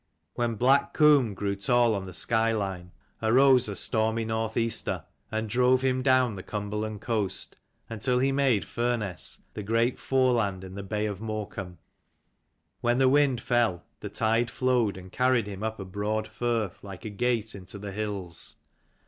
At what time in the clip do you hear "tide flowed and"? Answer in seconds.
14.09-15.11